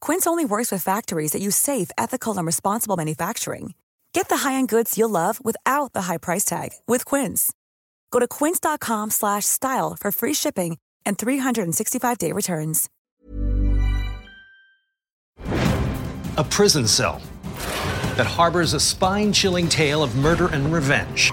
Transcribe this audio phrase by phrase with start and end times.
[0.00, 3.74] Quince only works with factories that use safe, ethical, and responsible manufacturing.
[4.12, 7.52] Get the high-end goods you'll love without the high price tag with Quince.
[8.12, 12.88] Go to quince.com/style for free shipping and 365-day returns.
[16.36, 17.20] A prison cell
[18.16, 21.32] that harbors a spine chilling tale of murder and revenge.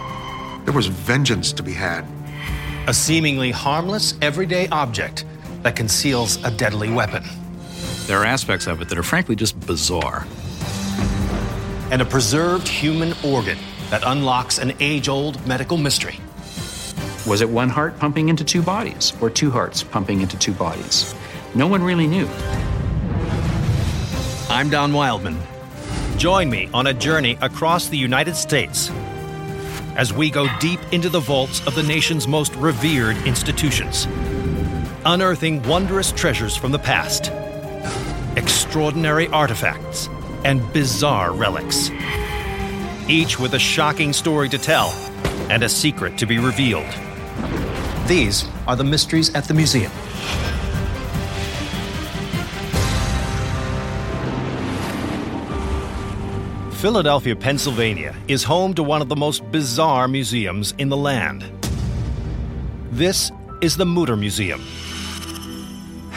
[0.65, 2.05] There was vengeance to be had.
[2.87, 5.25] A seemingly harmless, everyday object
[5.63, 7.23] that conceals a deadly weapon.
[8.07, 10.25] There are aspects of it that are frankly just bizarre.
[11.91, 13.57] And a preserved human organ
[13.89, 16.17] that unlocks an age old medical mystery.
[17.27, 21.13] Was it one heart pumping into two bodies, or two hearts pumping into two bodies?
[21.53, 22.29] No one really knew.
[24.49, 25.37] I'm Don Wildman.
[26.17, 28.89] Join me on a journey across the United States
[29.97, 34.07] as we go deep into the vaults of the nation's most revered institutions,
[35.03, 37.33] unearthing wondrous treasures from the past,
[38.37, 40.07] extraordinary artifacts,
[40.45, 41.89] and bizarre relics.
[43.09, 44.91] Each with a shocking story to tell
[45.49, 46.85] and a secret to be revealed.
[48.05, 49.91] These are the mysteries at the museum.
[56.71, 61.43] Philadelphia, Pennsylvania is home to one of the most bizarre museums in the land.
[62.91, 63.31] This
[63.61, 64.61] is the Mutter Museum.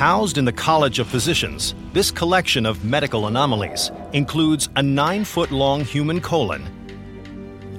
[0.01, 5.51] Housed in the College of Physicians, this collection of medical anomalies includes a nine foot
[5.51, 6.65] long human colon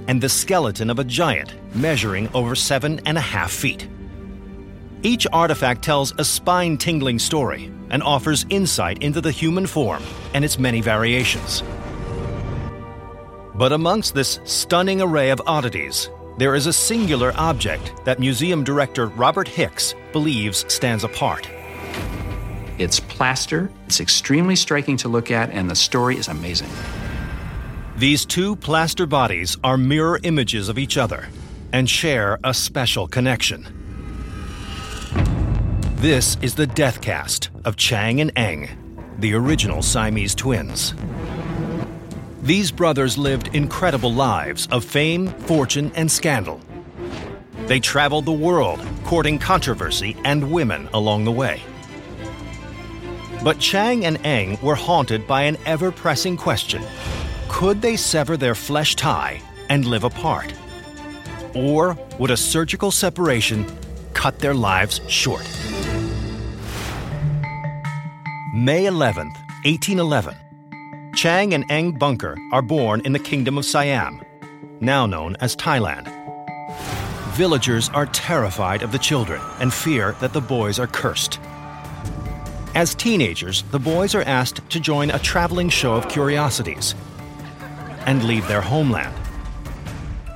[0.08, 3.88] and the skeleton of a giant measuring over seven and a half feet.
[5.02, 10.04] Each artifact tells a spine tingling story and offers insight into the human form
[10.36, 11.64] and its many variations.
[13.56, 16.08] But amongst this stunning array of oddities,
[16.38, 21.50] there is a singular object that museum director Robert Hicks believes stands apart.
[22.78, 26.70] It's plaster, it's extremely striking to look at, and the story is amazing.
[27.98, 31.28] These two plaster bodies are mirror images of each other
[31.72, 33.68] and share a special connection.
[35.98, 38.70] This is the death cast of Chang and Eng,
[39.20, 40.96] the original Siamese twins.
[42.42, 46.60] These brothers lived incredible lives of fame, fortune, and scandal.
[47.68, 51.62] They traveled the world, courting controversy and women along the way.
[53.44, 56.84] But Chang and Eng were haunted by an ever pressing question
[57.50, 60.54] Could they sever their flesh tie and live apart?
[61.56, 63.66] Or would a surgical separation
[64.14, 65.48] cut their lives short?
[68.54, 70.36] May 11th, 1811.
[71.16, 74.22] Chang and Eng Bunker are born in the Kingdom of Siam,
[74.80, 76.08] now known as Thailand.
[77.36, 81.40] Villagers are terrified of the children and fear that the boys are cursed.
[82.74, 86.96] As teenagers, the boys are asked to join a traveling show of curiosities
[88.06, 89.14] and leave their homeland.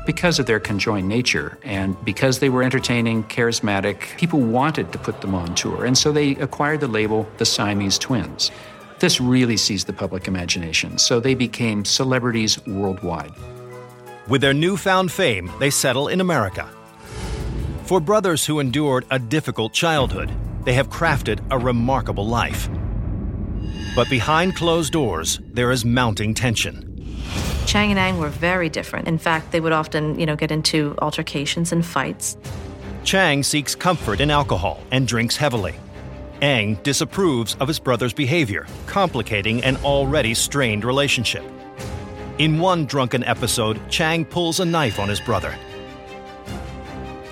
[0.05, 5.21] Because of their conjoined nature and because they were entertaining, charismatic, people wanted to put
[5.21, 5.85] them on tour.
[5.85, 8.51] And so they acquired the label the Siamese Twins.
[8.99, 13.31] This really seized the public imagination, so they became celebrities worldwide.
[14.27, 16.69] With their newfound fame, they settle in America.
[17.83, 20.31] For brothers who endured a difficult childhood,
[20.65, 22.69] they have crafted a remarkable life.
[23.95, 26.91] But behind closed doors, there is mounting tension.
[27.65, 29.07] Chang and Eng were very different.
[29.07, 32.37] In fact, they would often, you know, get into altercations and fights.
[33.03, 35.75] Chang seeks comfort in alcohol and drinks heavily.
[36.41, 41.43] Eng disapproves of his brother's behavior, complicating an already strained relationship.
[42.37, 45.55] In one drunken episode, Chang pulls a knife on his brother.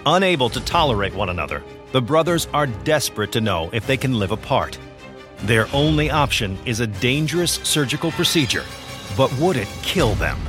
[0.06, 1.62] Unable to tolerate one another,
[1.94, 4.80] the brothers are desperate to know if they can live apart.
[5.44, 8.66] Their only option is a dangerous surgical procedure,
[9.16, 10.40] but would it kill them?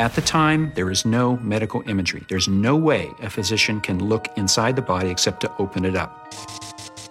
[0.00, 2.24] At the time, there is no medical imagery.
[2.28, 6.34] There's no way a physician can look inside the body except to open it up.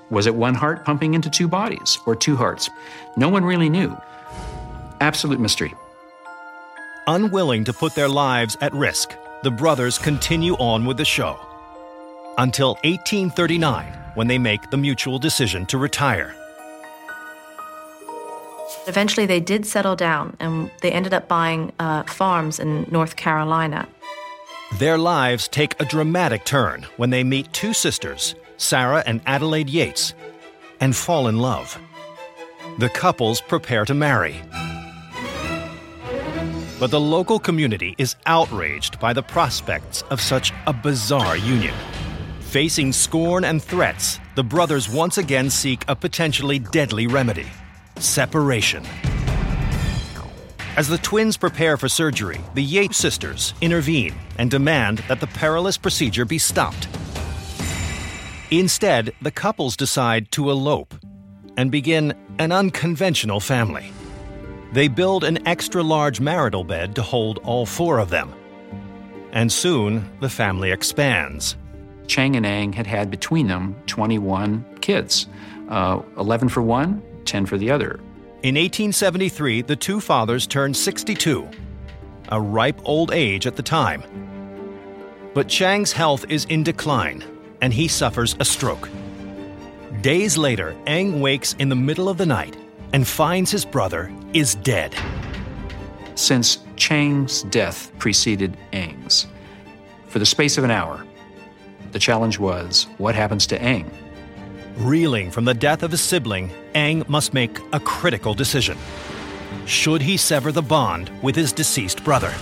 [0.09, 2.69] Was it one heart pumping into two bodies or two hearts?
[3.15, 3.95] No one really knew.
[4.99, 5.73] Absolute mystery.
[7.07, 11.39] Unwilling to put their lives at risk, the brothers continue on with the show.
[12.37, 13.85] Until 1839,
[14.15, 16.33] when they make the mutual decision to retire.
[18.87, 23.87] Eventually, they did settle down and they ended up buying uh, farms in North Carolina.
[24.79, 30.13] Their lives take a dramatic turn when they meet two sisters, Sarah and Adelaide Yates,
[30.79, 31.77] and fall in love.
[32.79, 34.41] The couples prepare to marry.
[36.79, 41.75] But the local community is outraged by the prospects of such a bizarre union.
[42.51, 47.47] Facing scorn and threats, the brothers once again seek a potentially deadly remedy
[47.95, 48.83] separation.
[50.75, 55.77] As the twins prepare for surgery, the Yates sisters intervene and demand that the perilous
[55.77, 56.89] procedure be stopped.
[58.49, 60.93] Instead, the couples decide to elope
[61.55, 63.93] and begin an unconventional family.
[64.73, 68.33] They build an extra large marital bed to hold all four of them.
[69.31, 71.55] And soon, the family expands.
[72.07, 75.27] Chang and Eng had had between them 21 kids,
[75.69, 77.99] uh, 11 for one, 10 for the other.
[78.43, 81.47] In 1873, the two fathers turned 62,
[82.29, 84.03] a ripe old age at the time.
[85.33, 87.23] But Chang's health is in decline,
[87.61, 88.89] and he suffers a stroke.
[90.01, 92.57] Days later, Eng wakes in the middle of the night
[92.93, 94.95] and finds his brother is dead.
[96.15, 99.27] Since Chang's death preceded Eng's,
[100.07, 101.05] for the space of an hour,
[101.91, 103.89] the challenge was what happens to Eng?
[104.77, 108.77] Reeling from the death of his sibling, Eng must make a critical decision.
[109.65, 112.33] Should he sever the bond with his deceased brother?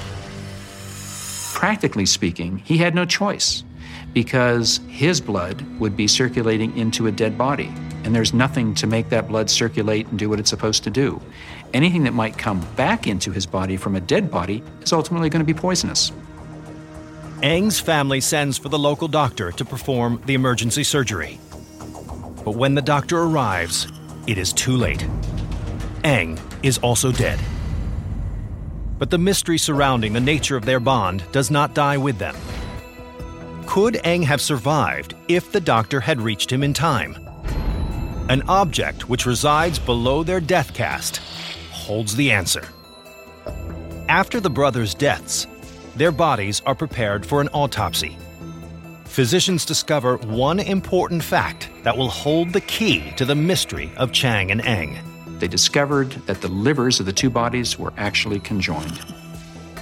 [1.54, 3.64] Practically speaking, he had no choice
[4.14, 7.72] because his blood would be circulating into a dead body,
[8.04, 11.22] and there's nothing to make that blood circulate and do what it's supposed to do.
[11.74, 15.46] Anything that might come back into his body from a dead body is ultimately going
[15.46, 16.12] to be poisonous.
[17.42, 21.40] Eng's family sends for the local doctor to perform the emergency surgery.
[22.44, 23.88] But when the doctor arrives,
[24.28, 25.08] it is too late.
[26.04, 27.40] Eng is also dead.
[28.98, 32.36] But the mystery surrounding the nature of their bond does not die with them.
[33.66, 37.16] Could Eng have survived if the doctor had reached him in time?
[38.28, 41.22] An object which resides below their death cast
[41.72, 42.68] holds the answer.
[44.10, 45.48] After the brothers' deaths,
[46.00, 48.18] their bodies are prepared for an autopsy.
[49.04, 54.50] Physicians discover one important fact that will hold the key to the mystery of Chang
[54.50, 54.98] and Eng.
[55.40, 58.98] They discovered that the livers of the two bodies were actually conjoined.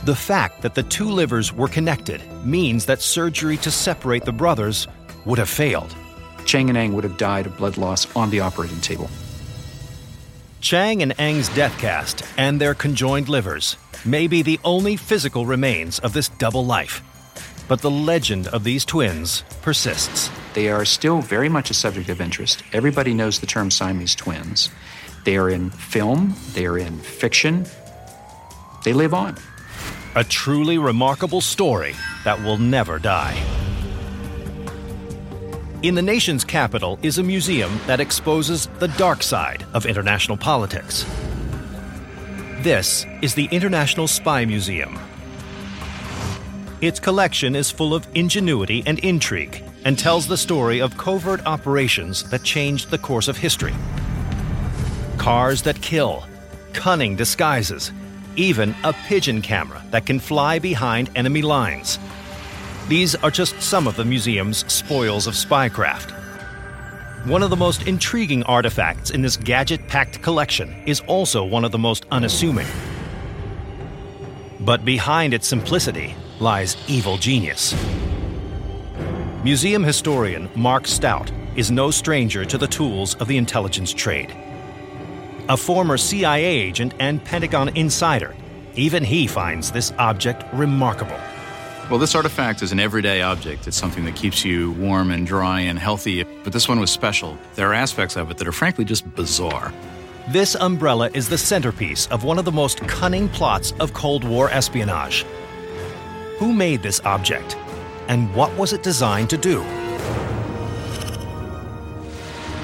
[0.05, 4.87] The fact that the two livers were connected means that surgery to separate the brothers
[5.25, 5.95] would have failed.
[6.45, 9.07] Chang and Eng would have died of blood loss on the operating table.
[10.67, 15.97] Chang and Eng's death cast and their conjoined livers may be the only physical remains
[15.99, 17.01] of this double life.
[17.69, 20.29] But the legend of these twins persists.
[20.55, 22.63] They are still very much a subject of interest.
[22.73, 24.69] Everybody knows the term Siamese twins.
[25.23, 27.65] They are in film, they are in fiction,
[28.83, 29.37] they live on.
[30.15, 31.95] A truly remarkable story
[32.25, 33.56] that will never die.
[35.83, 41.05] In the nation's capital is a museum that exposes the dark side of international politics.
[42.61, 44.97] This is the International Spy Museum.
[46.81, 52.27] Its collection is full of ingenuity and intrigue and tells the story of covert operations
[52.31, 53.75] that changed the course of history.
[55.19, 56.25] Cars that kill,
[56.73, 57.91] cunning disguises,
[58.35, 61.99] even a pigeon camera that can fly behind enemy lines.
[62.89, 66.11] These are just some of the museum's spoils of spycraft.
[67.27, 71.71] One of the most intriguing artifacts in this gadget packed collection is also one of
[71.71, 72.67] the most unassuming.
[74.61, 77.75] But behind its simplicity lies evil genius.
[79.43, 84.33] Museum historian Mark Stout is no stranger to the tools of the intelligence trade.
[85.49, 88.35] a former CIA agent and Pentagon insider.
[88.75, 91.19] Even he finds this object remarkable.
[91.89, 93.65] Well, this artifact is an everyday object.
[93.65, 97.37] It's something that keeps you warm and dry and healthy, but this one was special.
[97.55, 99.73] There are aspects of it that are frankly just bizarre.
[100.27, 104.49] This umbrella is the centerpiece of one of the most cunning plots of Cold War
[104.49, 105.23] espionage.
[106.39, 107.55] Who made this object?
[108.09, 109.61] And what was it designed to do?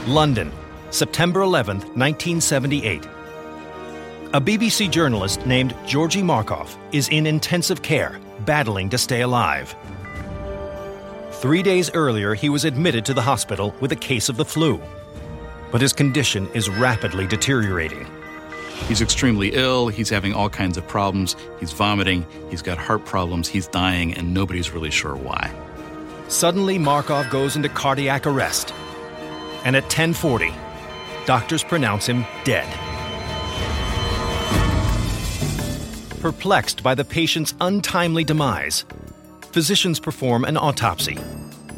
[0.06, 0.52] London,
[0.90, 3.08] September 11, 1978.
[4.36, 9.76] A BBC journalist named Georgy Markov is in intensive care, battling to stay alive.
[11.34, 14.82] Three days earlier, he was admitted to the hospital with a case of the flu.
[15.72, 18.08] But his condition is rapidly deteriorating.
[18.88, 23.48] He's extremely ill, he's having all kinds of problems, he's vomiting, he's got heart problems,
[23.48, 25.54] he's dying, and nobody's really sure why.
[26.28, 28.74] Suddenly, Markov goes into cardiac arrest.
[29.64, 30.52] And at 1040,
[31.28, 32.83] doctors pronounce him dead.
[36.24, 38.86] Perplexed by the patient's untimely demise,
[39.52, 41.18] physicians perform an autopsy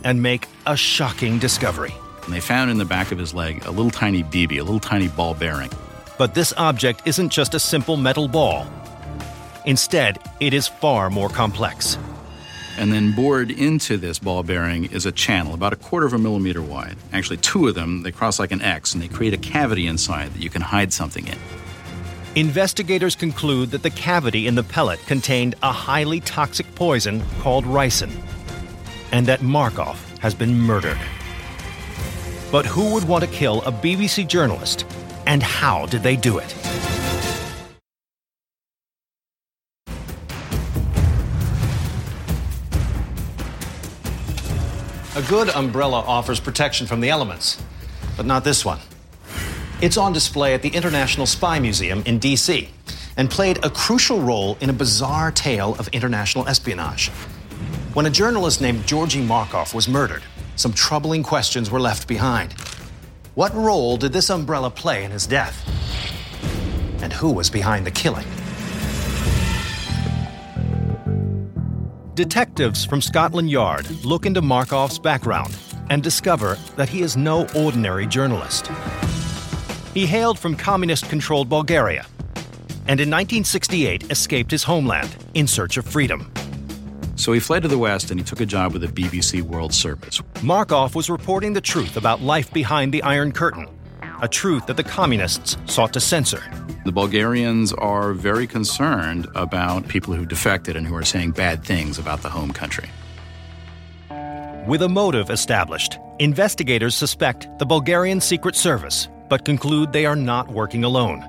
[0.03, 1.95] and make a shocking discovery.
[2.25, 4.79] And they found in the back of his leg a little tiny BB, a little
[4.79, 5.71] tiny ball bearing.
[6.19, 8.67] But this object isn't just a simple metal ball.
[9.65, 11.97] Instead, it is far more complex.
[12.77, 16.19] And then bored into this ball bearing is a channel about a quarter of a
[16.19, 16.97] millimeter wide.
[17.13, 20.35] Actually, two of them, they cross like an X and they create a cavity inside
[20.35, 21.39] that you can hide something in.
[22.35, 28.11] Investigators conclude that the cavity in the pellet contained a highly toxic poison called ricin,
[29.13, 30.97] and that Markov has been murdered.
[32.51, 34.85] But who would want to kill a BBC journalist,
[35.25, 36.53] and how did they do it?
[45.15, 47.63] A good umbrella offers protection from the elements,
[48.17, 48.79] but not this one.
[49.81, 52.69] It's on display at the International Spy Museum in D.C.
[53.17, 57.09] and played a crucial role in a bizarre tale of international espionage.
[57.93, 60.23] When a journalist named Georgy Markov was murdered,
[60.55, 62.53] some troubling questions were left behind.
[63.33, 65.61] What role did this umbrella play in his death?
[67.03, 68.25] And who was behind the killing?
[72.13, 75.53] Detectives from Scotland Yard look into Markov's background
[75.89, 78.71] and discover that he is no ordinary journalist.
[79.95, 82.05] He hailed from communist controlled Bulgaria
[82.87, 86.29] and in 1968 escaped his homeland in search of freedom.
[87.15, 89.73] So he fled to the West and he took a job with the BBC World
[89.73, 90.21] Service.
[90.43, 93.69] Markov was reporting the truth about life behind the Iron Curtain,
[94.21, 96.43] a truth that the communists sought to censor.
[96.83, 101.97] The Bulgarians are very concerned about people who defected and who are saying bad things
[101.97, 102.89] about the home country.
[104.67, 110.47] With a motive established, investigators suspect the Bulgarian Secret Service, but conclude they are not
[110.49, 111.23] working alone.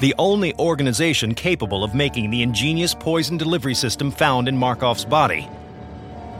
[0.00, 5.48] The only organization capable of making the ingenious poison delivery system found in Markov's body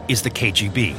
[0.08, 0.96] is the KGB.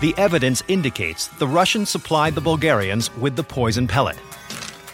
[0.00, 4.16] The evidence indicates the Russians supplied the Bulgarians with the poison pellet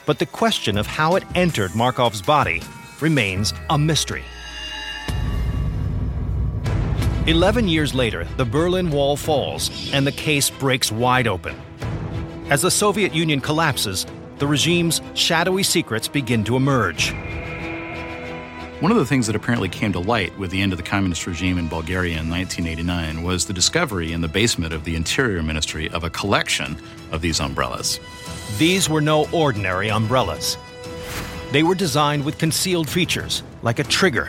[0.06, 2.62] but the question of how it entered Markov's body
[3.00, 4.24] remains a mystery.
[7.26, 11.56] Eleven years later, the Berlin Wall falls and the case breaks wide open.
[12.50, 14.04] As the Soviet Union collapses,
[14.36, 17.14] the regime's shadowy secrets begin to emerge.
[18.80, 21.26] One of the things that apparently came to light with the end of the communist
[21.26, 25.88] regime in Bulgaria in 1989 was the discovery in the basement of the Interior Ministry
[25.88, 26.76] of a collection
[27.12, 27.98] of these umbrellas.
[28.58, 30.58] These were no ordinary umbrellas.
[31.50, 34.28] They were designed with concealed features like a trigger,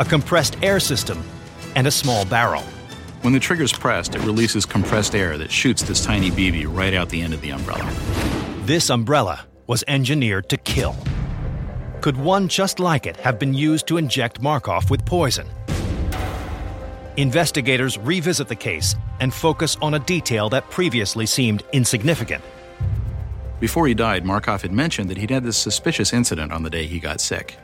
[0.00, 1.22] a compressed air system,
[1.74, 2.64] and a small barrel.
[3.26, 7.08] When the trigger's pressed, it releases compressed air that shoots this tiny BB right out
[7.08, 7.92] the end of the umbrella.
[8.60, 10.94] This umbrella was engineered to kill.
[12.00, 15.48] Could one just like it have been used to inject Markov with poison?
[17.16, 22.44] Investigators revisit the case and focus on a detail that previously seemed insignificant.
[23.58, 26.86] Before he died, Markov had mentioned that he'd had this suspicious incident on the day
[26.86, 27.56] he got sick.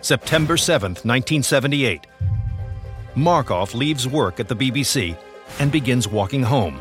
[0.00, 2.04] September 7, 1978.
[3.16, 5.16] Markov leaves work at the BBC
[5.58, 6.78] and begins walking home.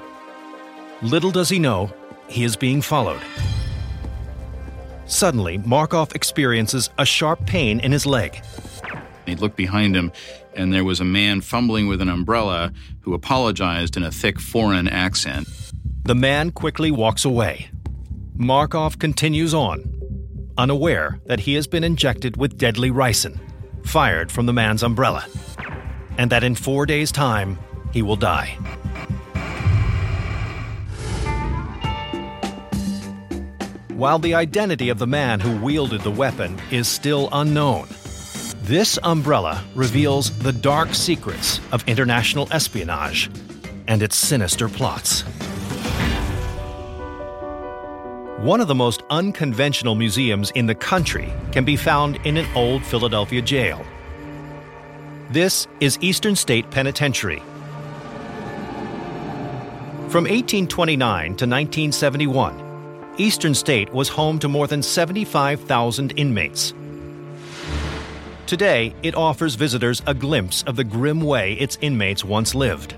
[1.02, 1.90] Little does he know,
[2.28, 3.22] he is being followed.
[5.06, 8.42] Suddenly, Markov experiences a sharp pain in his leg.
[9.26, 10.12] He looked behind him,
[10.54, 14.90] and there was a man fumbling with an umbrella who apologized in a thick foreign
[14.90, 15.48] accent.
[16.04, 17.70] The man quickly walks away.
[18.36, 19.90] Markov continues on,
[20.58, 23.40] unaware that he has been injected with deadly ricin,
[23.86, 25.26] fired from the man's umbrella,
[26.18, 27.58] and that in four days' time,
[27.92, 28.58] he will die.
[33.96, 37.88] while the identity of the man who wielded the weapon is still unknown.
[38.64, 43.30] This umbrella reveals the dark secrets of international espionage
[43.88, 45.22] and its sinister plots.
[48.42, 52.84] One of the most unconventional museums in the country can be found in an old
[52.84, 53.86] Philadelphia jail.
[55.32, 57.40] This is Eastern State Penitentiary.
[60.10, 66.76] From 1829 to 1971, Eastern State was home to more than 75,000 inmates.
[68.46, 72.96] Today, it offers visitors a glimpse of the grim way its inmates once lived.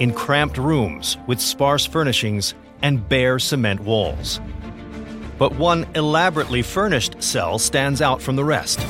[0.00, 4.38] In cramped rooms with sparse furnishings and bare cement walls.
[5.38, 8.80] But one elaborately furnished cell stands out from the rest.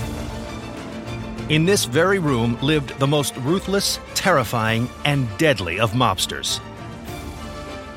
[1.51, 6.59] In this very room lived the most ruthless, terrifying, and deadly of mobsters.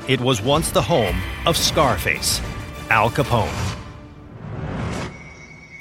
[0.06, 2.42] It was once the home of Scarface,
[2.90, 3.76] Al Capone.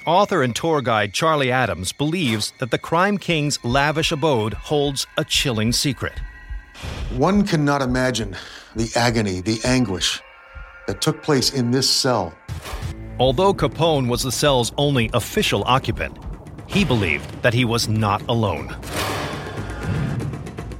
[0.05, 5.25] Author and tour guide Charlie Adams believes that the crime king's lavish abode holds a
[5.25, 6.17] chilling secret.
[7.17, 8.37] One cannot imagine
[8.77, 10.21] the agony, the anguish
[10.87, 12.33] that took place in this cell.
[13.19, 16.17] Although Capone was the cell's only official occupant,
[16.67, 18.75] he believed that he was not alone.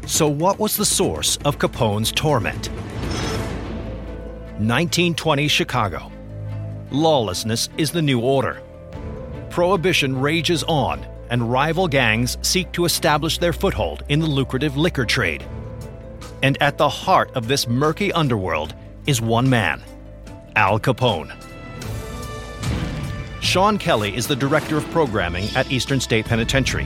[0.05, 2.69] So, what was the source of Capone's torment?
[4.59, 6.11] 1920 Chicago.
[6.91, 8.61] Lawlessness is the new order.
[9.49, 15.05] Prohibition rages on, and rival gangs seek to establish their foothold in the lucrative liquor
[15.05, 15.45] trade.
[16.41, 18.73] And at the heart of this murky underworld
[19.05, 19.81] is one man
[20.55, 21.31] Al Capone.
[23.57, 26.85] Sean Kelly is the director of programming at Eastern State Penitentiary.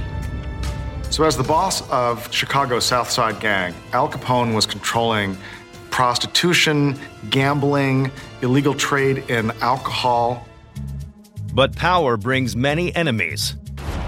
[1.09, 5.35] So, as the boss of Chicago's South Side Gang, Al Capone was controlling
[5.89, 6.97] prostitution,
[7.29, 8.09] gambling,
[8.41, 10.47] illegal trade in alcohol.
[11.53, 13.57] But power brings many enemies,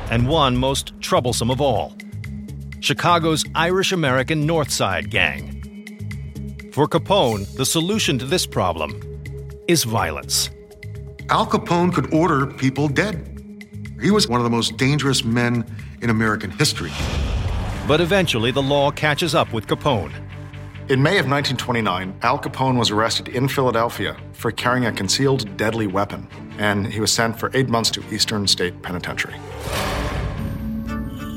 [0.10, 1.94] and one most troublesome of all
[2.80, 6.72] Chicago's Irish American North Side Gang.
[6.72, 9.02] For Capone, the solution to this problem
[9.68, 10.50] is violence.
[11.30, 13.30] Al Capone could order people dead.
[14.02, 15.66] He was one of the most dangerous men
[16.02, 16.92] in American history.
[17.88, 20.14] But eventually, the law catches up with Capone.
[20.90, 25.88] In May of 1929, Al Capone was arrested in Philadelphia for carrying a concealed deadly
[25.88, 29.36] weapon, and he was sent for eight months to Eastern State Penitentiary.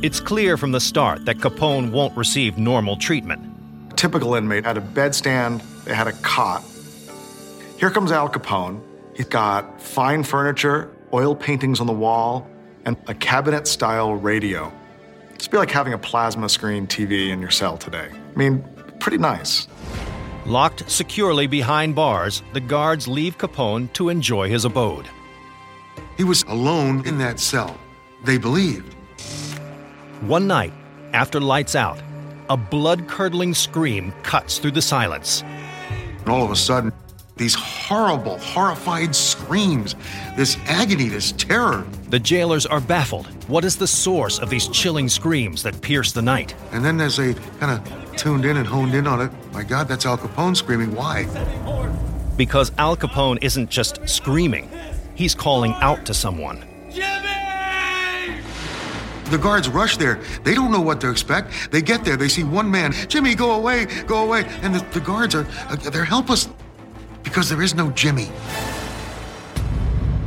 [0.02, 3.40] It's clear from the start that Capone won't receive normal treatment.
[3.92, 6.64] A typical inmate had a bedstand, they had a cot.
[7.78, 8.80] Here comes Al Capone.
[9.16, 12.46] He's got fine furniture, oil paintings on the wall,
[12.84, 14.70] and a cabinet style radio.
[15.34, 18.10] It's be like having a plasma screen TV in your cell today.
[18.12, 18.62] I mean,
[19.00, 19.68] pretty nice.
[20.44, 25.08] Locked securely behind bars, the guards leave Capone to enjoy his abode.
[26.18, 27.74] He was alone in that cell,
[28.24, 28.92] they believed.
[30.20, 30.74] One night,
[31.14, 31.98] after lights out,
[32.50, 35.42] a blood curdling scream cuts through the silence.
[36.20, 36.92] And all of a sudden,
[37.36, 39.94] these horrible, horrified screams,
[40.36, 41.86] this agony, this terror.
[42.08, 43.26] The jailers are baffled.
[43.48, 46.54] What is the source of these chilling screams that pierce the night?
[46.72, 49.86] And then as they kind of tuned in and honed in on it, my God,
[49.86, 50.94] that's Al Capone screaming.
[50.94, 51.26] Why?
[52.38, 54.70] Because Al Capone isn't just screaming,
[55.14, 56.64] he's calling out to someone.
[59.26, 60.20] The guards rush there.
[60.44, 61.72] They don't know what to expect.
[61.72, 62.16] They get there.
[62.16, 64.44] They see one man, Jimmy, go away, go away.
[64.62, 66.48] And the, the guards are, uh, they're helpless
[67.26, 68.28] because there is no Jimmy.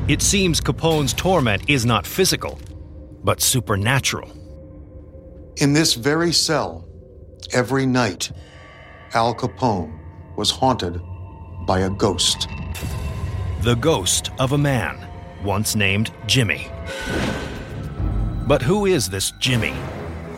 [0.09, 2.59] It seems Capone's torment is not physical,
[3.23, 4.29] but supernatural.
[5.55, 6.85] In this very cell,
[7.53, 8.33] every night,
[9.13, 9.97] Al Capone
[10.35, 11.01] was haunted
[11.65, 12.49] by a ghost.
[13.61, 14.99] The ghost of a man,
[15.41, 16.67] once named Jimmy.
[18.45, 19.73] But who is this Jimmy?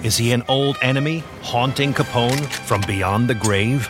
[0.03, 3.89] Is he an old enemy haunting Capone from beyond the grave?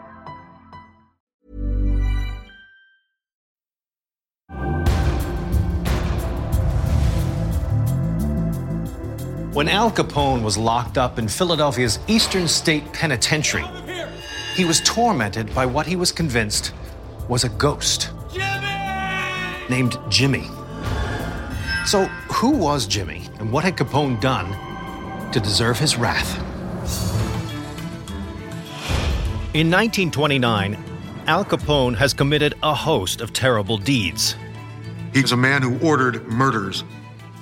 [9.53, 13.65] When Al Capone was locked up in Philadelphia's Eastern State Penitentiary,
[14.55, 16.71] he was tormented by what he was convinced
[17.27, 18.11] was a ghost
[19.69, 20.47] named Jimmy.
[21.85, 26.37] So, who was Jimmy, and what had Capone done to deserve his wrath?
[29.53, 30.81] In 1929,
[31.27, 34.37] Al Capone has committed a host of terrible deeds.
[35.13, 36.85] He's a man who ordered murders,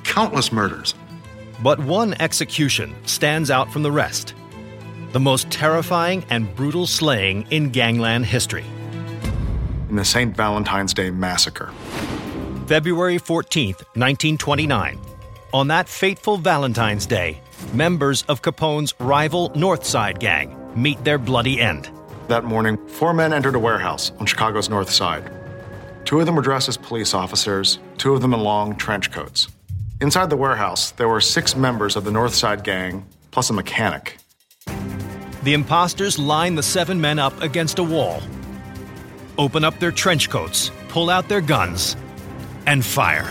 [0.03, 0.95] countless murders.
[1.61, 4.33] But one execution stands out from the rest
[5.11, 8.65] the most terrifying and brutal slaying in gangland history.
[9.89, 10.35] In the St.
[10.35, 11.71] Valentine's Day Massacre.
[12.67, 14.99] February 14th, 1929.
[15.51, 17.41] On that fateful Valentine's Day,
[17.73, 21.89] members of Capone's rival North Side gang meet their bloody end.
[22.27, 25.31] That morning, four men entered a warehouse on Chicago's north side.
[26.05, 29.47] Two of them were dressed as police officers, two of them in long trench coats.
[30.01, 34.15] Inside the warehouse, there were six members of the North Side gang, plus a mechanic.
[35.43, 38.21] The imposters line the seven men up against a wall,
[39.37, 41.97] open up their trench coats, pull out their guns,
[42.65, 43.29] and fire.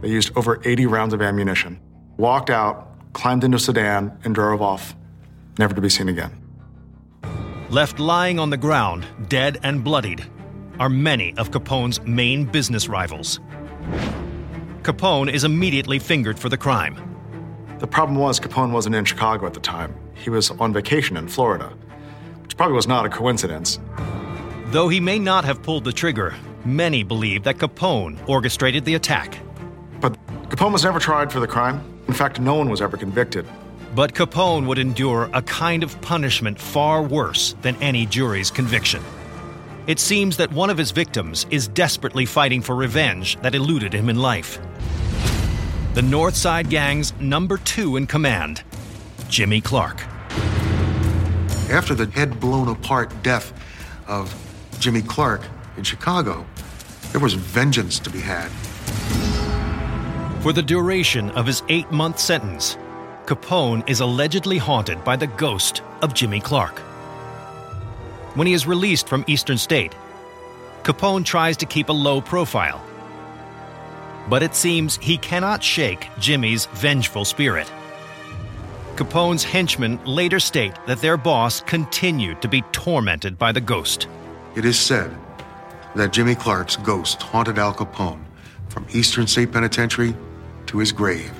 [0.00, 1.80] They used over 80 rounds of ammunition,
[2.16, 4.96] walked out, climbed into a sedan, and drove off,
[5.56, 6.32] never to be seen again.
[7.70, 10.24] Left lying on the ground, dead and bloodied,
[10.78, 13.40] are many of Capone's main business rivals.
[14.82, 16.96] Capone is immediately fingered for the crime.
[17.78, 19.94] The problem was Capone wasn't in Chicago at the time.
[20.14, 21.72] He was on vacation in Florida,
[22.42, 23.78] which probably was not a coincidence.
[24.66, 26.34] Though he may not have pulled the trigger,
[26.64, 29.38] many believe that Capone orchestrated the attack.
[30.00, 30.16] But
[30.48, 31.80] Capone was never tried for the crime.
[32.08, 33.46] In fact, no one was ever convicted.
[33.94, 39.02] But Capone would endure a kind of punishment far worse than any jury's conviction.
[39.86, 44.08] It seems that one of his victims is desperately fighting for revenge that eluded him
[44.08, 44.58] in life.
[45.94, 48.64] The North Side Gang's number two in command,
[49.28, 50.02] Jimmy Clark.
[51.70, 53.52] After the head blown apart death
[54.08, 54.34] of
[54.80, 55.42] Jimmy Clark
[55.76, 56.44] in Chicago,
[57.12, 58.48] there was vengeance to be had.
[60.42, 62.76] For the duration of his eight month sentence,
[63.24, 66.82] Capone is allegedly haunted by the ghost of Jimmy Clark.
[68.36, 69.94] When he is released from Eastern State,
[70.82, 72.84] Capone tries to keep a low profile.
[74.28, 77.72] But it seems he cannot shake Jimmy's vengeful spirit.
[78.94, 84.06] Capone's henchmen later state that their boss continued to be tormented by the ghost.
[84.54, 85.16] It is said
[85.94, 88.22] that Jimmy Clark's ghost haunted Al Capone
[88.68, 90.14] from Eastern State Penitentiary
[90.66, 91.32] to his grave.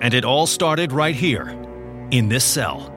[0.00, 1.48] And it all started right here,
[2.10, 2.91] in this cell.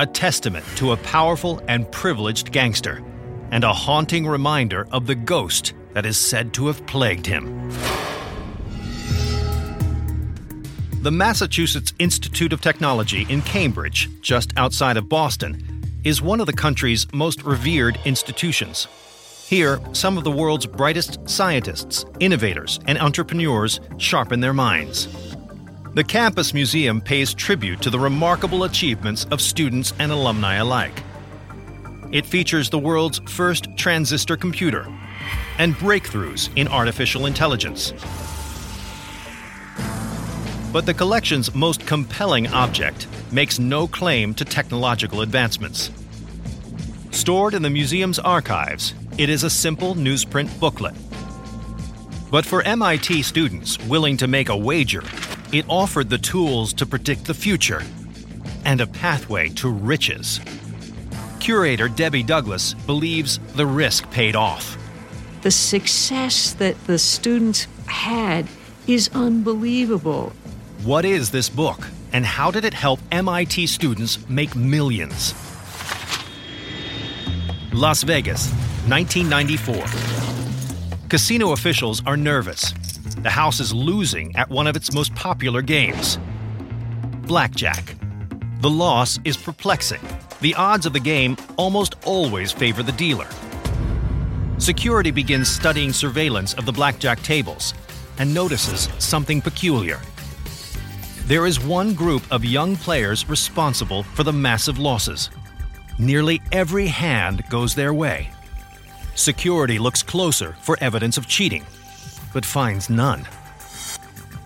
[0.00, 3.02] A testament to a powerful and privileged gangster,
[3.50, 7.68] and a haunting reminder of the ghost that is said to have plagued him.
[11.02, 16.54] The Massachusetts Institute of Technology in Cambridge, just outside of Boston, is one of the
[16.54, 18.88] country's most revered institutions.
[19.46, 25.08] Here, some of the world's brightest scientists, innovators, and entrepreneurs sharpen their minds.
[25.92, 31.02] The Campus Museum pays tribute to the remarkable achievements of students and alumni alike.
[32.12, 34.86] It features the world's first transistor computer
[35.58, 37.92] and breakthroughs in artificial intelligence.
[40.72, 45.90] But the collection's most compelling object makes no claim to technological advancements.
[47.10, 50.94] Stored in the museum's archives, it is a simple newsprint booklet.
[52.30, 55.02] But for MIT students willing to make a wager,
[55.52, 57.82] it offered the tools to predict the future
[58.64, 60.40] and a pathway to riches.
[61.40, 64.76] Curator Debbie Douglas believes the risk paid off.
[65.42, 68.46] The success that the students had
[68.86, 70.32] is unbelievable.
[70.84, 75.34] What is this book, and how did it help MIT students make millions?
[77.72, 78.50] Las Vegas,
[78.88, 79.84] 1994.
[81.08, 82.74] Casino officials are nervous.
[83.22, 86.18] The house is losing at one of its most popular games
[87.26, 87.94] Blackjack.
[88.60, 90.00] The loss is perplexing.
[90.40, 93.28] The odds of the game almost always favor the dealer.
[94.58, 97.74] Security begins studying surveillance of the blackjack tables
[98.18, 100.00] and notices something peculiar.
[101.26, 105.30] There is one group of young players responsible for the massive losses.
[105.98, 108.30] Nearly every hand goes their way.
[109.14, 111.64] Security looks closer for evidence of cheating,
[112.32, 113.26] but finds none.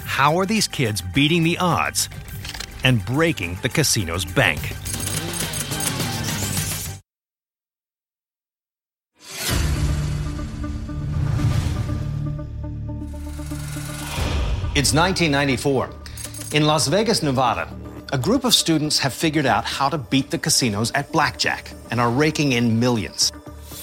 [0.04, 2.08] How are these kids beating the odds
[2.84, 4.60] and breaking the casino's bank?
[14.76, 15.88] It's 1994.
[16.52, 17.68] In Las Vegas, Nevada,
[18.12, 22.00] a group of students have figured out how to beat the casinos at blackjack and
[22.00, 23.30] are raking in millions.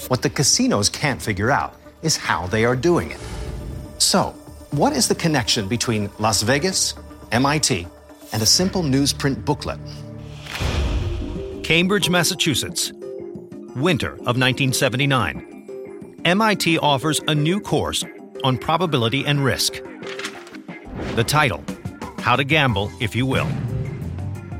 [0.08, 3.18] What the casinos can't figure out is how they are doing it.
[4.02, 4.34] So,
[4.72, 6.94] what is the connection between Las Vegas,
[7.30, 7.86] MIT,
[8.32, 9.78] and a simple newsprint booklet?
[11.62, 12.92] Cambridge, Massachusetts.
[13.76, 16.18] Winter of 1979.
[16.24, 18.04] MIT offers a new course
[18.42, 19.80] on probability and risk.
[21.14, 21.62] The title
[22.18, 23.46] How to Gamble If You Will.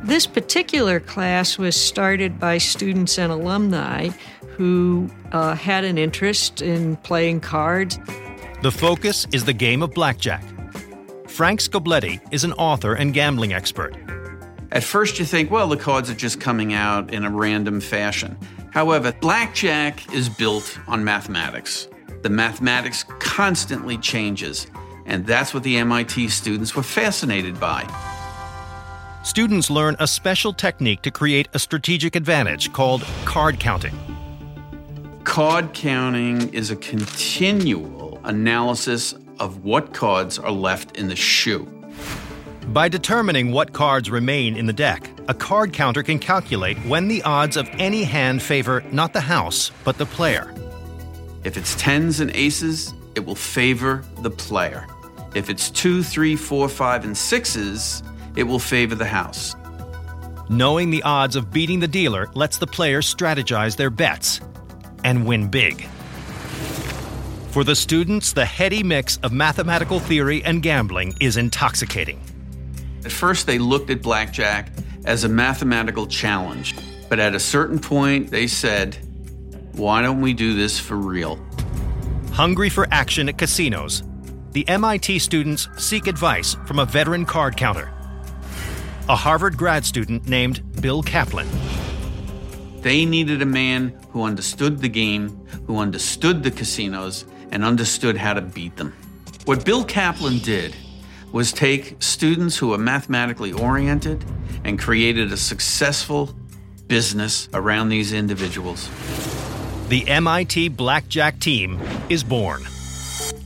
[0.04, 4.10] This particular class was started by students and alumni
[4.56, 7.98] who uh, had an interest in playing cards.
[8.62, 10.44] The focus is the game of blackjack.
[11.26, 13.96] Frank Scoblete is an author and gambling expert.
[14.70, 18.38] At first, you think, well, the cards are just coming out in a random fashion.
[18.70, 21.88] However, blackjack is built on mathematics.
[22.22, 24.68] The mathematics constantly changes,
[25.06, 27.82] and that's what the MIT students were fascinated by.
[29.24, 33.98] Students learn a special technique to create a strategic advantage called card counting.
[35.24, 41.66] Card counting is a continual analysis of what cards are left in the shoe.
[42.68, 47.22] By determining what cards remain in the deck, a card counter can calculate when the
[47.22, 50.54] odds of any hand favor not the house, but the player.
[51.44, 54.86] If it's tens and aces, it will favor the player.
[55.34, 58.02] If it's two, three, four, five, and sixes,
[58.36, 59.56] it will favor the house.
[60.48, 64.40] Knowing the odds of beating the dealer lets the player strategize their bets
[65.04, 65.88] and win big.
[67.52, 72.18] For the students, the heady mix of mathematical theory and gambling is intoxicating.
[73.04, 74.72] At first, they looked at blackjack
[75.04, 76.74] as a mathematical challenge,
[77.10, 78.96] but at a certain point, they said,
[79.72, 81.38] why don't we do this for real?
[82.32, 84.02] Hungry for action at casinos,
[84.52, 87.92] the MIT students seek advice from a veteran card counter,
[89.10, 91.48] a Harvard grad student named Bill Kaplan.
[92.80, 98.34] They needed a man who understood the game, who understood the casinos, and understood how
[98.34, 98.92] to beat them.
[99.44, 100.74] What Bill Kaplan did
[101.30, 104.24] was take students who were mathematically oriented
[104.64, 106.34] and created a successful
[106.88, 108.90] business around these individuals.
[109.88, 112.64] The MIT Blackjack team is born.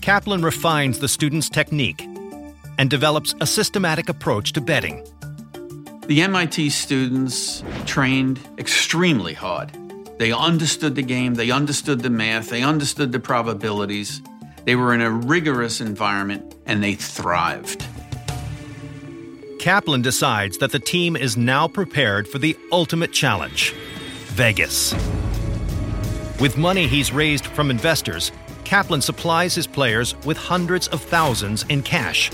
[0.01, 2.03] Kaplan refines the students' technique
[2.79, 5.07] and develops a systematic approach to betting.
[6.07, 9.73] The MIT students trained extremely hard.
[10.19, 14.23] They understood the game, they understood the math, they understood the probabilities.
[14.65, 17.85] They were in a rigorous environment and they thrived.
[19.59, 23.73] Kaplan decides that the team is now prepared for the ultimate challenge
[24.29, 24.95] Vegas.
[26.41, 28.33] With money he's raised from investors,
[28.65, 32.31] Kaplan supplies his players with hundreds of thousands in cash.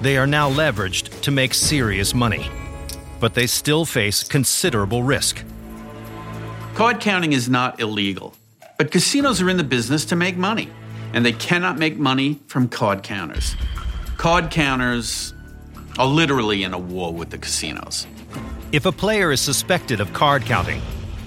[0.00, 2.50] They are now leveraged to make serious money,
[3.20, 5.44] but they still face considerable risk.
[6.74, 8.34] Card counting is not illegal,
[8.78, 10.70] but casinos are in the business to make money,
[11.12, 13.54] and they cannot make money from card counters.
[14.16, 15.34] Card counters
[15.98, 18.06] are literally in a war with the casinos.
[18.72, 20.80] If a player is suspected of card counting,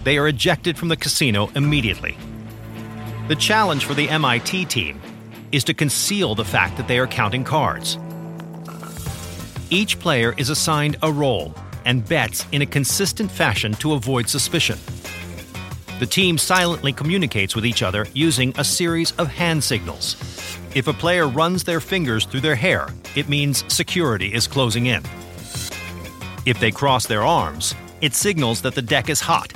[0.04, 2.18] they are ejected from the casino immediately.
[3.28, 5.00] The challenge for the MIT team
[5.52, 8.00] is to conceal the fact that they are counting cards.
[9.70, 11.54] Each player is assigned a role
[11.86, 14.80] and bets in a consistent fashion to avoid suspicion.
[15.98, 20.18] The team silently communicates with each other using a series of hand signals.
[20.76, 25.04] If a player runs their fingers through their hair, it means security is closing in.
[26.46, 29.54] If they cross their arms, it signals that the deck is hot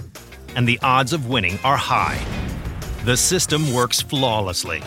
[0.56, 2.26] and the odds of winning are high.
[3.04, 4.82] The system works flawlessly.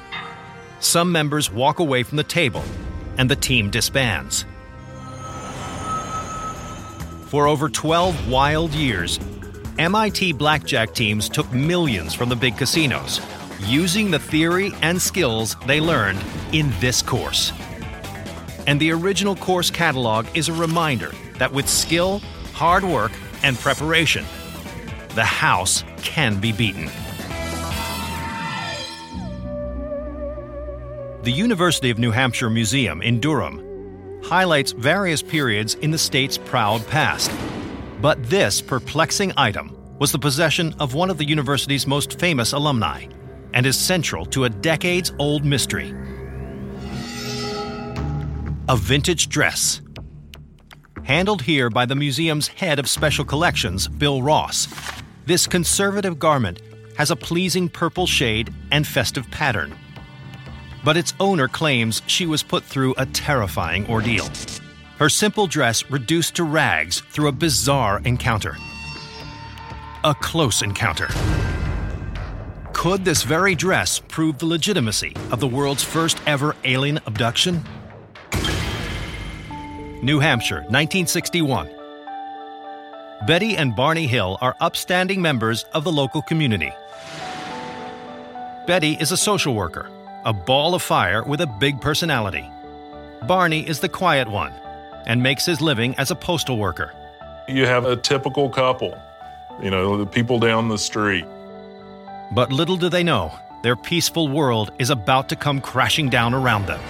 [0.81, 2.65] some members walk away from the table
[3.17, 4.45] and the team disbands.
[7.27, 9.21] For over 12 wild years,
[9.79, 13.21] MIT blackjack teams took millions from the big casinos,
[13.61, 16.19] using the theory and skills they learned
[16.53, 17.53] in this course.
[18.67, 22.19] And the original course catalog is a reminder that with skill,
[22.53, 23.13] hard work,
[23.43, 24.25] and preparation,
[25.15, 26.91] the house can be beaten.
[31.23, 36.87] The University of New Hampshire Museum in Durham highlights various periods in the state's proud
[36.87, 37.31] past.
[38.01, 43.05] But this perplexing item was the possession of one of the university's most famous alumni
[43.53, 45.95] and is central to a decades old mystery.
[48.71, 49.83] A vintage dress.
[51.03, 54.69] Handled here by the museum's head of special collections, Bill Ross,
[55.27, 56.63] this conservative garment
[56.97, 59.77] has a pleasing purple shade and festive pattern
[60.85, 64.29] but its owner claims she was put through a terrifying ordeal.
[64.99, 68.57] Her simple dress reduced to rags through a bizarre encounter.
[70.05, 71.09] A close encounter.
[72.73, 77.63] Could this very dress prove the legitimacy of the world's first ever alien abduction?
[80.03, 81.71] New Hampshire, 1961.
[83.27, 86.73] Betty and Barney Hill are upstanding members of the local community.
[88.67, 89.91] Betty is a social worker
[90.25, 92.51] a ball of fire with a big personality.
[93.27, 94.53] Barney is the quiet one
[95.07, 96.93] and makes his living as a postal worker.
[97.49, 98.97] You have a typical couple,
[99.63, 101.25] you know, the people down the street.
[102.33, 106.67] But little do they know, their peaceful world is about to come crashing down around
[106.67, 106.81] them.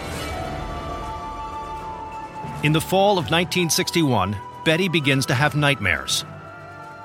[2.62, 6.24] In the fall of 1961, Betty begins to have nightmares.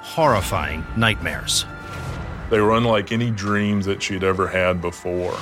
[0.02, 1.66] Horrifying nightmares.
[2.50, 5.38] They were unlike any dreams that she'd ever had before.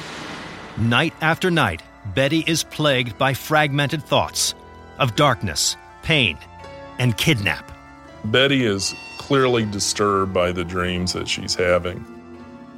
[0.77, 1.83] Night after night,
[2.15, 4.55] Betty is plagued by fragmented thoughts
[4.97, 6.35] of darkness, pain,
[6.97, 7.71] and kidnap.
[8.25, 12.03] Betty is clearly disturbed by the dreams that she's having.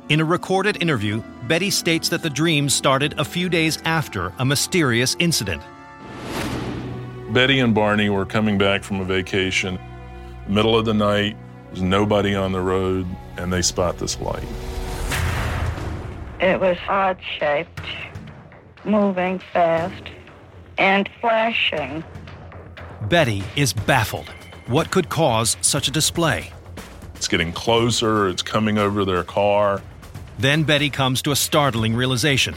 [0.10, 4.45] In a recorded interview, Betty states that the dreams started a few days after a
[4.45, 5.63] mysterious incident.
[7.29, 9.79] Betty and Barney were coming back from a vacation.
[10.49, 14.47] Middle of the night, there's nobody on the road, and they spot this light.
[16.39, 17.82] It was odd shaped,
[18.84, 20.04] moving fast,
[20.78, 22.04] and flashing.
[23.04, 24.30] Betty is baffled.
[24.67, 26.52] What could cause such a display?
[27.15, 29.82] It's getting closer, it's coming over their car.
[30.38, 32.56] Then Betty comes to a startling realization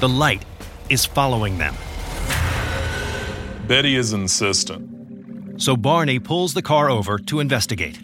[0.00, 0.44] the light
[0.88, 1.74] is following them.
[3.66, 5.60] Betty is insistent.
[5.60, 7.98] So Barney pulls the car over to investigate.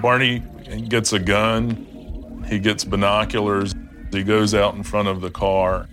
[0.00, 3.74] Barney he gets a gun, he gets binoculars,
[4.12, 5.88] he goes out in front of the car.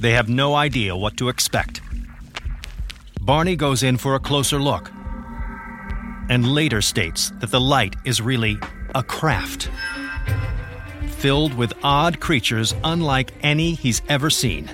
[0.00, 1.80] They have no idea what to expect.
[3.20, 4.90] Barney goes in for a closer look
[6.28, 8.58] and later states that the light is really
[8.94, 9.70] a craft
[11.22, 14.68] filled with odd creatures unlike any he's ever seen.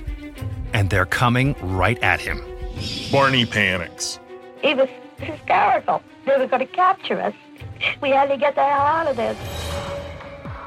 [0.72, 2.40] And they're coming right at him.
[3.12, 4.18] Barney panics.
[4.62, 4.88] He was
[5.18, 6.02] hysterical.
[6.24, 7.34] They were going to capture us.
[8.00, 9.36] We had to get the hell out of this.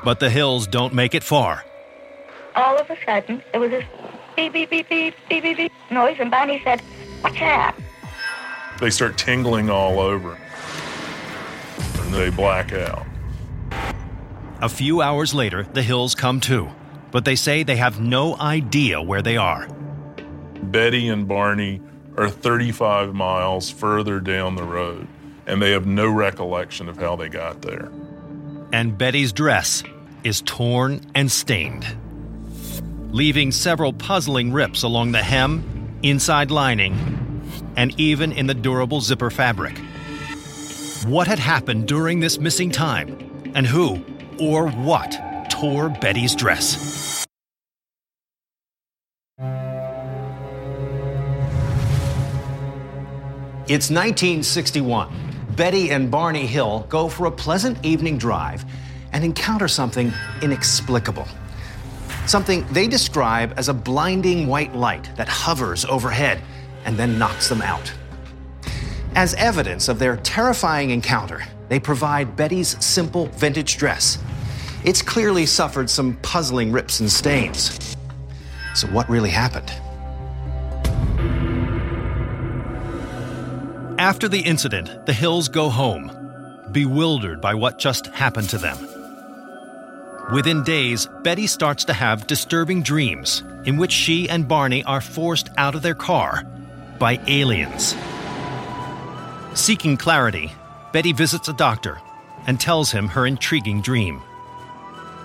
[0.03, 1.63] But the hills don't make it far.
[2.55, 3.85] All of a sudden, it was a
[4.35, 6.81] beep, beep, beep, beep, beep, beep, beep noise, and Barney said,
[7.21, 7.75] What's that?
[8.79, 10.37] They start tingling all over,
[11.99, 13.05] and they black out.
[14.61, 16.69] A few hours later, the hills come too,
[17.11, 19.67] but they say they have no idea where they are.
[20.63, 21.81] Betty and Barney
[22.17, 25.07] are 35 miles further down the road,
[25.45, 27.91] and they have no recollection of how they got there.
[28.71, 29.83] And Betty's dress
[30.23, 31.85] is torn and stained,
[33.11, 37.41] leaving several puzzling rips along the hem, inside lining,
[37.75, 39.77] and even in the durable zipper fabric.
[41.05, 44.03] What had happened during this missing time, and who
[44.39, 45.19] or what
[45.49, 47.25] tore Betty's dress?
[53.67, 55.30] It's 1961.
[55.61, 58.65] Betty and Barney Hill go for a pleasant evening drive
[59.13, 61.27] and encounter something inexplicable.
[62.25, 66.41] Something they describe as a blinding white light that hovers overhead
[66.83, 67.93] and then knocks them out.
[69.13, 74.17] As evidence of their terrifying encounter, they provide Betty's simple vintage dress.
[74.83, 77.95] It's clearly suffered some puzzling rips and stains.
[78.73, 79.71] So, what really happened?
[84.01, 86.11] After the incident, the Hills go home,
[86.71, 88.79] bewildered by what just happened to them.
[90.33, 95.49] Within days, Betty starts to have disturbing dreams in which she and Barney are forced
[95.55, 96.47] out of their car
[96.97, 97.95] by aliens.
[99.53, 100.51] Seeking clarity,
[100.91, 102.01] Betty visits a doctor
[102.47, 104.19] and tells him her intriguing dream.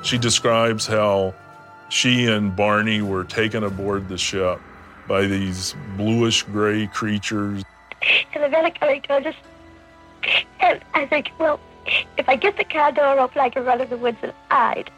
[0.02, 1.32] She describes how
[1.88, 4.60] she and Barney were taken aboard the ship
[5.08, 7.64] by these bluish gray creatures
[8.34, 9.34] and the medic coming towards us.
[10.60, 11.60] And I think, well,
[12.16, 14.90] if I get the car door open, I can run in the woods and hide.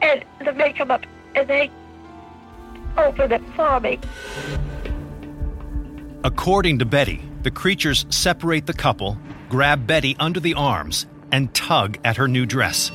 [0.00, 1.70] And the men come up and they
[2.96, 3.98] open it for me.
[6.24, 9.16] According to Betty, the creatures separate the couple,
[9.48, 12.90] grab Betty under the arms, and tug at her new dress.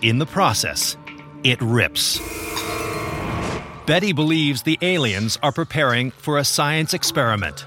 [0.00, 0.96] In the process,
[1.44, 2.20] it rips.
[3.86, 7.66] Betty believes the aliens are preparing for a science experiment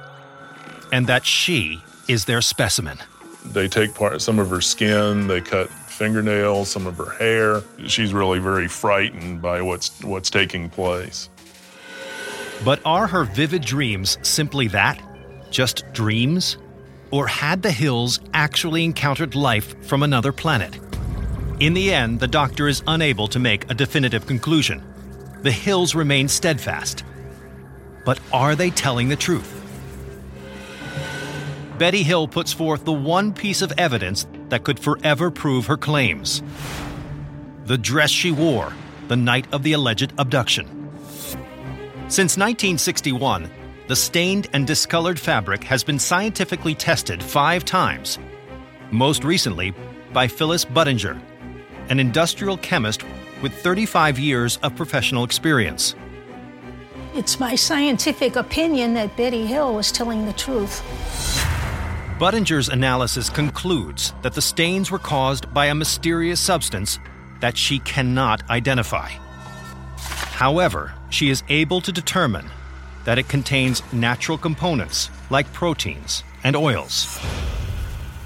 [0.92, 2.98] and that she is their specimen.
[3.46, 7.62] They take part some of her skin, they cut fingernails, some of her hair.
[7.88, 11.30] She's really very frightened by what's what's taking place.
[12.64, 15.02] But are her vivid dreams simply that?
[15.50, 16.58] Just dreams?
[17.12, 20.80] Or had the Hills actually encountered life from another planet?
[21.60, 24.82] In the end, the doctor is unable to make a definitive conclusion.
[25.42, 27.04] The Hills remain steadfast.
[28.06, 29.61] But are they telling the truth?
[31.82, 36.44] Betty Hill puts forth the one piece of evidence that could forever prove her claims
[37.66, 38.72] the dress she wore
[39.08, 40.68] the night of the alleged abduction.
[42.08, 43.50] Since 1961,
[43.88, 48.20] the stained and discolored fabric has been scientifically tested five times,
[48.92, 49.74] most recently
[50.14, 51.20] by Phyllis Budinger,
[51.90, 53.04] an industrial chemist
[53.42, 55.96] with 35 years of professional experience.
[57.16, 60.84] It's my scientific opinion that Betty Hill was telling the truth.
[62.22, 67.00] Budinger's analysis concludes that the stains were caused by a mysterious substance
[67.40, 69.10] that she cannot identify.
[69.98, 72.46] However, she is able to determine
[73.06, 77.20] that it contains natural components like proteins and oils.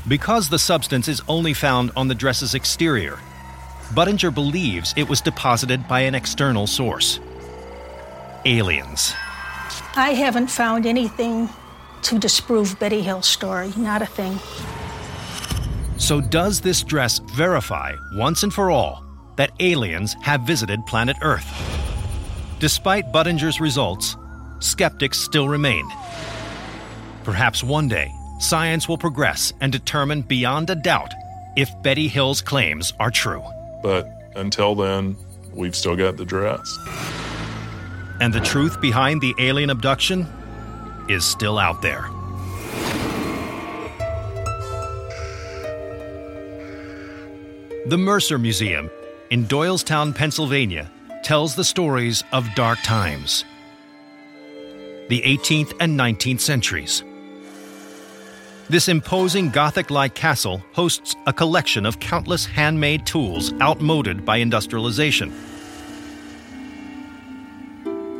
[0.09, 3.17] Because the substance is only found on the dress's exterior,
[3.93, 7.21] Budinger believes it was deposited by an external source
[8.43, 9.13] aliens.
[9.95, 11.47] I haven't found anything
[12.05, 13.73] to disprove Betty Hill's story.
[13.77, 14.39] Not a thing.
[15.97, 19.03] So, does this dress verify, once and for all,
[19.37, 21.49] that aliens have visited planet Earth?
[22.59, 24.15] Despite Budinger's results,
[24.59, 25.89] skeptics still remain.
[27.23, 31.13] Perhaps one day, science will progress and determine beyond a doubt
[31.57, 33.43] if Betty Hill's claims are true.
[33.81, 35.15] But until then,
[35.53, 36.77] we've still got the dress.
[38.21, 40.27] And the truth behind the alien abduction
[41.07, 42.09] is still out there.
[47.87, 48.89] The Mercer Museum
[49.29, 50.89] in Doylestown, Pennsylvania,
[51.23, 53.45] tells the stories of dark times
[55.07, 57.03] the 18th and 19th centuries.
[58.69, 65.31] This imposing Gothic like castle hosts a collection of countless handmade tools outmoded by industrialization.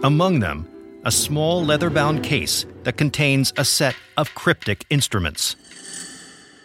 [0.04, 0.68] Among them,
[1.06, 5.56] a small leather bound case that contains a set of cryptic instruments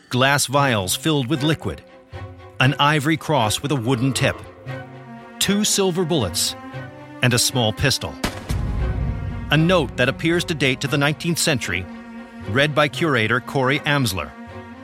[0.08, 1.82] glass vials filled with liquid,
[2.58, 4.36] an ivory cross with a wooden tip,
[5.38, 6.56] two silver bullets,
[7.22, 8.12] and a small pistol.
[9.52, 11.86] a note that appears to date to the 19th century,
[12.48, 14.32] read by curator Corey Amsler,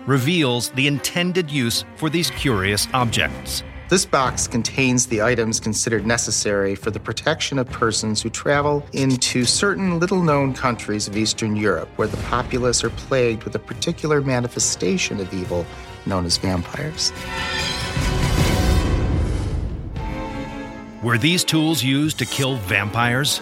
[0.06, 3.64] reveals the intended use for these curious objects.
[3.88, 9.44] This box contains the items considered necessary for the protection of persons who travel into
[9.44, 14.20] certain little known countries of Eastern Europe where the populace are plagued with a particular
[14.20, 15.64] manifestation of evil
[16.04, 17.12] known as vampires.
[21.00, 23.40] Were these tools used to kill vampires?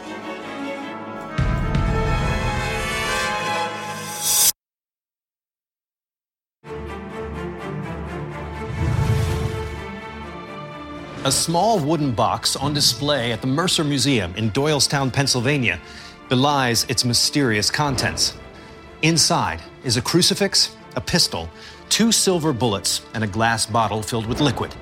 [11.27, 15.81] A small wooden box on display at the Mercer Museum in Doylestown, Pennsylvania,
[16.29, 18.35] belies its mysterious contents.
[19.01, 21.49] Inside is a crucifix, a pistol,
[21.89, 24.75] two silver bullets, and a glass bottle filled with liquid.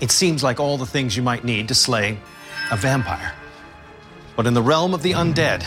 [0.00, 2.18] It seems like all the things you might need to slay
[2.70, 3.32] a vampire.
[4.36, 5.64] But in the realm of the undead,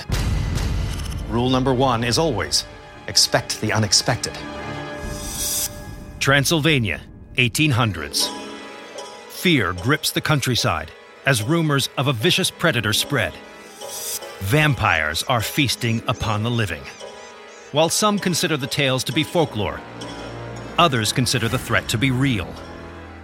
[1.31, 2.65] rule number one is always
[3.07, 4.37] expect the unexpected.
[6.19, 7.01] Transylvania,
[7.37, 8.40] 1800s.
[9.41, 10.91] Fear grips the countryside
[11.25, 13.33] as rumors of a vicious predator spread.
[14.41, 16.83] Vampires are feasting upon the living.
[17.71, 19.81] While some consider the tales to be folklore,
[20.77, 22.53] others consider the threat to be real.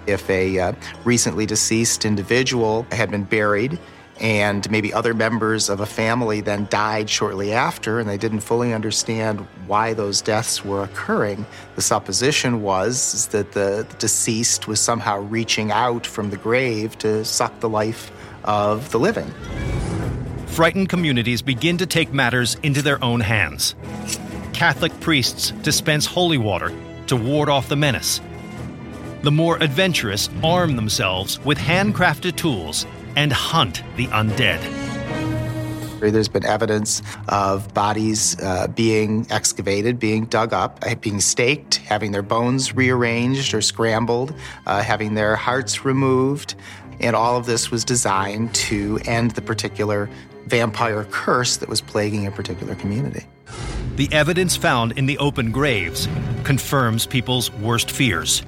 [0.07, 0.74] If a uh,
[1.05, 3.78] recently deceased individual had been buried
[4.20, 8.74] and maybe other members of a family then died shortly after and they didn't fully
[8.74, 11.45] understand why those deaths were occurring,
[11.76, 17.59] the supposition was that the deceased was somehow reaching out from the grave to suck
[17.59, 18.11] the life
[18.43, 19.32] of the living.
[20.47, 23.76] Frightened communities begin to take matters into their own hands.
[24.53, 26.72] Catholic priests dispense holy water
[27.05, 28.22] to ward off the menace.
[29.22, 32.88] The more adventurous arm themselves with handcrafted tools
[33.18, 34.61] and hunt the undead.
[35.99, 42.11] There's been evidence of bodies uh, being excavated, being dug up, uh, being staked, having
[42.11, 44.36] their bones rearranged or scrambled,
[44.68, 46.53] uh, having their hearts removed.
[46.99, 50.07] And all of this was designed to end the particular
[50.45, 53.26] vampire curse that was plaguing a particular community.
[53.95, 56.07] The evidence found in the open graves
[56.43, 58.43] confirms people's worst fears.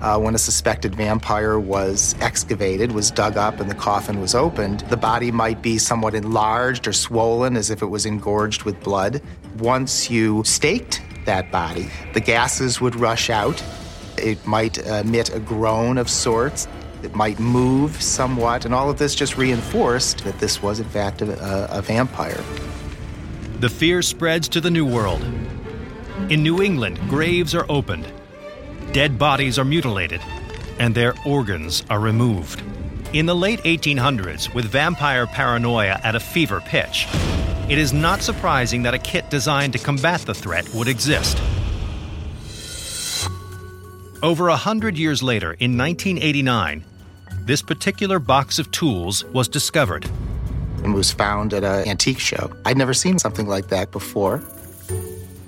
[0.00, 4.80] Uh, when a suspected vampire was excavated, was dug up, and the coffin was opened,
[4.88, 9.20] the body might be somewhat enlarged or swollen as if it was engorged with blood.
[9.58, 13.62] Once you staked that body, the gases would rush out.
[14.16, 16.66] It might emit a groan of sorts.
[17.02, 21.20] It might move somewhat, and all of this just reinforced that this was, in fact,
[21.20, 22.42] a, a vampire.
[23.60, 25.22] The fear spreads to the New World.
[26.30, 28.06] In New England, graves are opened,
[28.92, 30.20] dead bodies are mutilated,
[30.78, 32.62] and their organs are removed.
[33.12, 37.06] In the late 1800s, with vampire paranoia at a fever pitch,
[37.68, 41.38] it is not surprising that a kit designed to combat the threat would exist.
[44.22, 46.84] Over a hundred years later, in 1989,
[47.46, 50.04] this particular box of tools was discovered.
[50.84, 52.50] And was found at an antique show.
[52.64, 54.42] I'd never seen something like that before.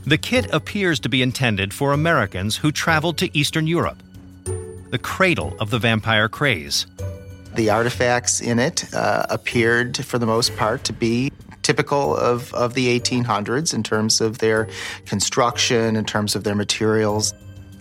[0.05, 4.03] The kit appears to be intended for Americans who traveled to Eastern Europe,
[4.90, 6.86] the cradle of the vampire craze.
[7.55, 11.30] The artifacts in it uh, appeared, for the most part, to be
[11.62, 14.68] typical of, of the 1800s in terms of their
[15.07, 17.32] construction, in terms of their materials.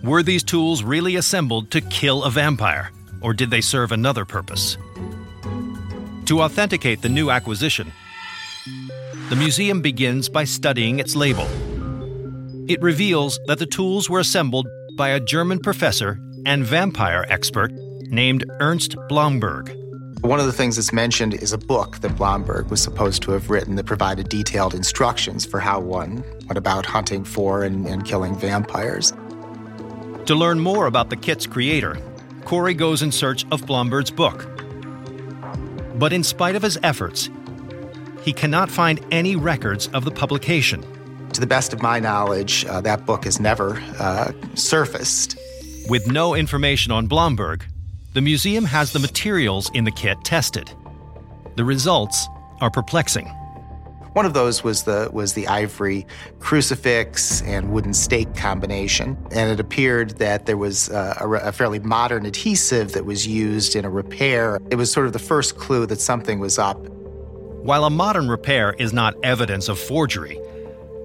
[0.03, 2.91] Were these tools really assembled to kill a vampire,
[3.21, 4.77] or did they serve another purpose?
[6.25, 7.91] To authenticate the new acquisition,
[9.29, 11.47] the museum begins by studying its label.
[12.71, 14.65] It reveals that the tools were assembled
[14.95, 17.69] by a German professor and vampire expert
[18.03, 19.75] named Ernst Blomberg.
[20.21, 23.49] One of the things that's mentioned is a book that Blomberg was supposed to have
[23.49, 28.37] written that provided detailed instructions for how one went about hunting for and, and killing
[28.37, 29.11] vampires.
[30.27, 31.97] To learn more about the kit's creator,
[32.45, 34.47] Corey goes in search of Blomberg's book.
[35.95, 37.29] But in spite of his efforts,
[38.21, 40.85] he cannot find any records of the publication.
[41.33, 45.37] To the best of my knowledge, uh, that book has never uh, surfaced.
[45.87, 47.65] With no information on Blomberg,
[48.13, 50.69] the museum has the materials in the kit tested.
[51.55, 52.27] The results
[52.59, 53.27] are perplexing.
[54.13, 56.05] One of those was the was the ivory
[56.39, 61.79] crucifix and wooden stake combination, and it appeared that there was uh, a, a, fairly
[61.79, 64.59] modern adhesive that was used in a repair.
[64.69, 66.77] It was sort of the first clue that something was up.
[67.63, 70.37] While a modern repair is not evidence of forgery,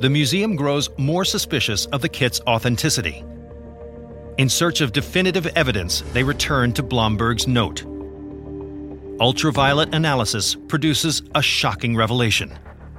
[0.00, 3.24] the museum grows more suspicious of the kit's authenticity.
[4.36, 7.82] In search of definitive evidence, they return to Blomberg's note.
[9.18, 12.52] ultraviolet analysis produces a shocking revelation.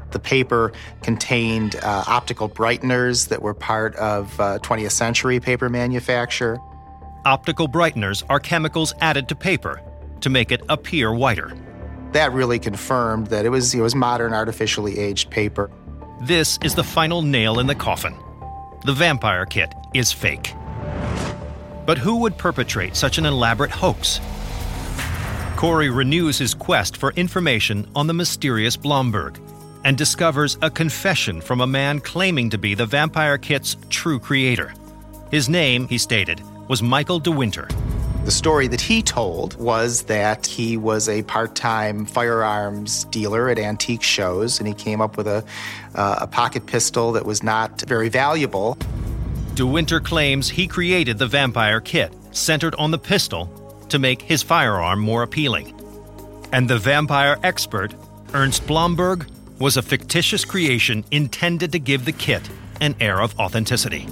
[0.09, 0.71] The paper
[1.03, 6.57] contained uh, optical brighteners that were part of uh, 20th century paper manufacture.
[7.25, 9.79] Optical brighteners are chemicals added to paper
[10.21, 11.53] to make it appear whiter.
[12.13, 15.69] That really confirmed that it was, it was modern artificially aged paper.
[16.19, 18.15] This is the final nail in the coffin.
[18.83, 20.55] The vampire kit is fake.
[21.85, 24.19] But who would perpetrate such an elaborate hoax?
[25.57, 29.39] Corey renews his quest for information on the mysterious Blomberg
[29.83, 34.73] and discovers a confession from a man claiming to be the vampire kit's true creator.
[35.29, 37.71] His name, he stated, was Michael DeWinter.
[38.27, 43.57] The story that he told was that he was a part time firearms dealer at
[43.57, 45.45] antique shows, and he came up with a,
[45.95, 48.75] uh, a pocket pistol that was not very valuable.
[49.55, 53.45] DeWinter claims he created the vampire kit, centered on the pistol,
[53.87, 55.73] to make his firearm more appealing.
[56.51, 57.93] And the vampire expert,
[58.33, 59.25] Ernst Blomberg,
[59.57, 62.41] was a fictitious creation intended to give the kit
[62.81, 64.05] an air of authenticity.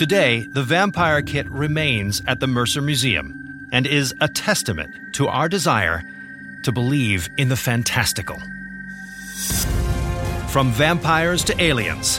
[0.00, 5.46] Today, the Vampire Kit remains at the Mercer Museum and is a testament to our
[5.46, 6.02] desire
[6.64, 8.38] to believe in the fantastical.
[10.48, 12.18] From vampires to aliens,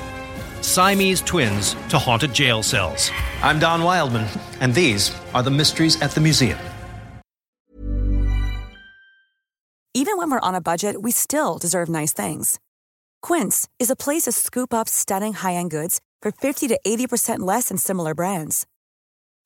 [0.61, 3.09] Siamese twins to haunted jail cells.
[3.41, 4.27] I'm Don Wildman,
[4.59, 6.59] and these are the mysteries at the museum.
[9.95, 12.59] Even when we're on a budget, we still deserve nice things.
[13.23, 17.39] Quince is a place to scoop up stunning high end goods for 50 to 80%
[17.39, 18.65] less than similar brands.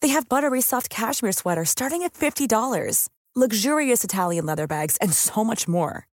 [0.02, 5.44] They have buttery soft cashmere sweaters starting at $50, luxurious Italian leather bags, and so
[5.44, 6.08] much more.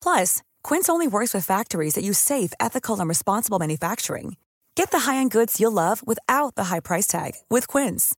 [0.00, 4.36] Plus, Quince only works with factories that use safe, ethical, and responsible manufacturing.
[4.74, 8.14] Get the high-end goods you'll love without the high price tag with Quince.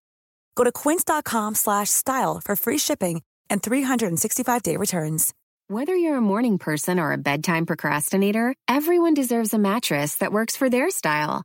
[0.55, 5.35] Go to quince.com/style for free shipping and 365-day returns.
[5.71, 10.57] Whether you're a morning person or a bedtime procrastinator, everyone deserves a mattress that works
[10.57, 11.45] for their style.